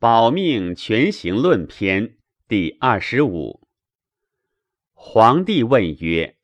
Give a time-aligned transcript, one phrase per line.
[0.00, 3.66] 保命全行论篇第二十五。
[4.92, 6.36] 皇帝问曰：“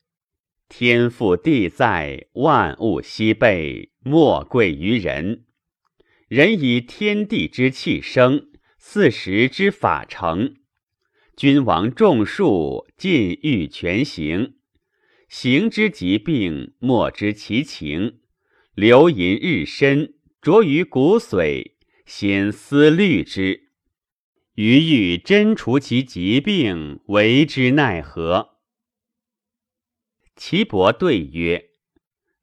[0.68, 5.44] 天赋地在，万物西备，莫贵于人。
[6.26, 10.56] 人以天地之气生，四时之法成。
[11.36, 14.56] 君王众数，尽欲全行。
[15.28, 18.18] 行之疾病，莫知其情。
[18.74, 21.73] 流淫日深，着于骨髓。”
[22.04, 23.70] 先思虑之，
[24.56, 28.58] 余欲真除其疾病，为之奈何？
[30.36, 31.70] 岐伯对曰：“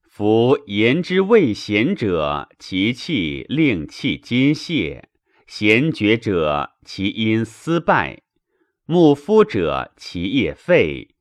[0.01, 5.03] 夫言之未贤者，其气令气金泄；
[5.45, 8.23] 贤绝者，其因思败；
[8.85, 11.13] 木夫者，其业废；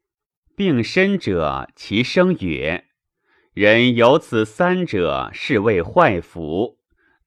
[0.57, 2.87] 病深者，其生也。
[3.53, 6.79] 人有此三者，是谓坏腑。”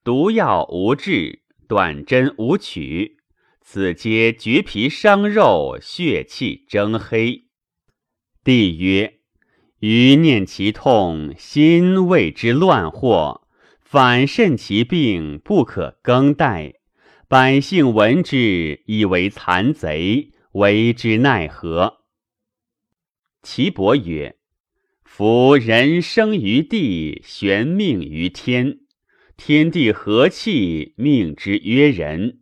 [0.04, 3.16] 毒药无治，短针无取，
[3.62, 7.44] 此皆绝皮伤肉，血气蒸黑。
[8.44, 9.20] 帝曰：
[9.78, 13.44] 余念其痛，心为之乱惑，
[13.80, 16.74] 反甚其病，不可更待。
[17.26, 22.00] 百姓闻之，以为残贼，为之奈何？
[23.42, 24.36] 岐伯曰：
[25.02, 28.80] 夫人生于地，玄命于天。
[29.36, 32.40] 天地和气，命之曰人。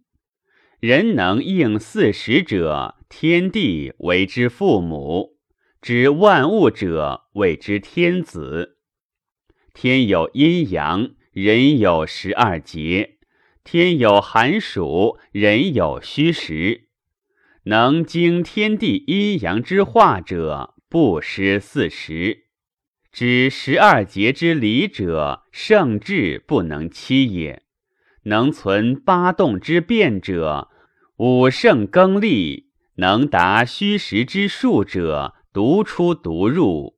[0.79, 5.37] 人能应四时者，天地为之父母；
[5.81, 8.77] 知万物者，谓之天子。
[9.73, 13.17] 天有阴阳，人有十二节；
[13.65, 16.89] 天有寒暑，人有虚实。
[17.65, 22.49] 能经天地阴阳之化者，不失四时。
[23.13, 27.61] 知十二节之理者，圣智不能欺也；
[28.23, 30.71] 能存八动之变者，
[31.19, 36.97] 五圣更立；能达虚实之数者，独出独入。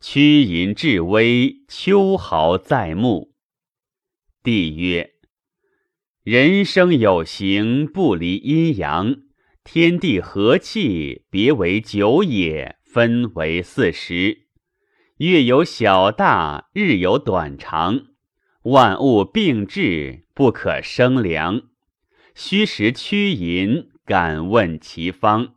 [0.00, 3.32] 屈淫至微，秋毫在目。
[4.42, 5.12] 帝曰：
[6.24, 9.14] 人生有形，不离阴阳；
[9.62, 14.48] 天地和气，别为九也，分为四时。
[15.28, 18.06] 月有小大，日有短长，
[18.62, 21.62] 万物并至，不可生良。
[22.34, 25.54] 虚实趋淫，敢问其方。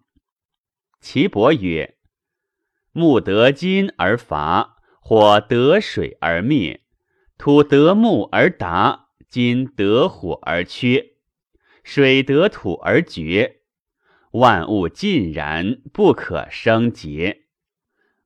[1.01, 1.97] 岐伯曰：
[2.91, 6.81] 木得金而伐，火得水而灭，
[7.39, 11.13] 土得木而达，金得火而缺，
[11.83, 13.61] 水得土而绝。
[14.33, 17.44] 万物尽然，不可生节。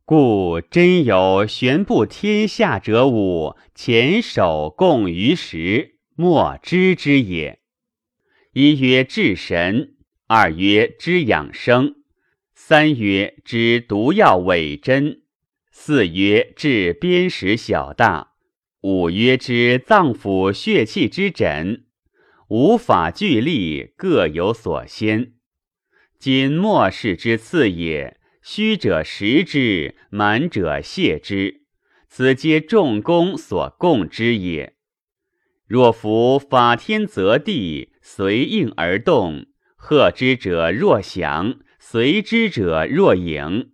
[0.10, 7.60] 故真有玄布天下者五，前手共于时，莫知之也。
[8.54, 11.94] 一曰治神，二曰知养生，
[12.56, 15.22] 三曰知毒药伪真，
[15.70, 18.32] 四曰治砭石小大，
[18.82, 21.86] 五曰知脏腑血气之诊。
[22.48, 25.34] 五法俱立，各有所先。
[26.18, 28.19] 今末世之次也。
[28.42, 31.64] 虚者实之，满者谢之，
[32.08, 34.76] 此皆众公所共之也。
[35.68, 39.46] 若夫法天则地，随应而动；
[39.76, 43.74] 贺之者若响，随之者若影。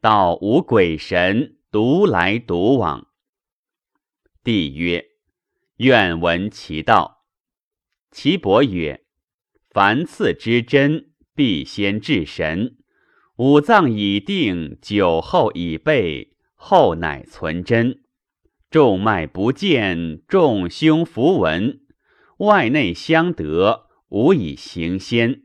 [0.00, 3.08] 道无鬼神，独来独往。
[4.44, 5.04] 帝曰：
[5.78, 7.24] 愿闻其道。
[8.10, 9.04] 岐伯曰：
[9.70, 12.76] 凡次之真，必先治神。
[13.44, 17.98] 五脏已定，酒后已备，后乃存真。
[18.70, 21.80] 众脉不见，众胸符文，
[22.36, 25.42] 外内相得，无以行先。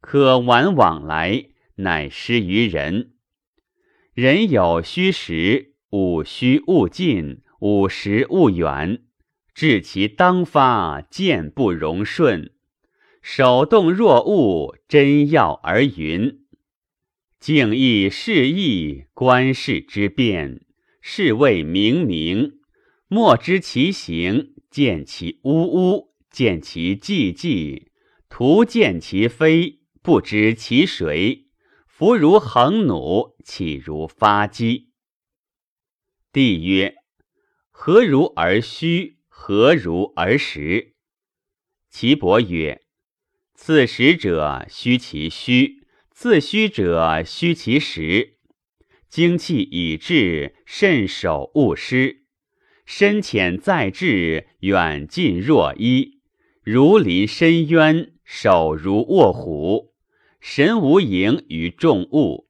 [0.00, 3.10] 可玩往来，乃失于人。
[4.14, 9.02] 人有虚实，五虚勿近，五实勿远。
[9.52, 12.52] 至其当发，见不容顺。
[13.20, 16.45] 手动若物，真要而云。
[17.46, 20.66] 静意示意，观世之变，
[21.00, 22.58] 是谓明明。
[23.06, 27.86] 莫知其形，见其呜呜，见其寂寂，
[28.28, 31.46] 徒见其非，不知其谁。
[31.86, 34.90] 弗如横弩，岂如发机？
[36.32, 36.96] 帝曰：
[37.70, 39.20] 何如而虚？
[39.28, 40.96] 何如而实？
[41.90, 42.82] 岐伯曰：
[43.54, 45.85] 此实者，虚其虚。
[46.18, 48.38] 自虚者虚其实，
[49.10, 52.22] 精气已至，慎守勿失。
[52.86, 56.22] 深浅在志，远近若一。
[56.62, 59.92] 如临深渊，手如握虎，
[60.40, 62.45] 神无盈于众物。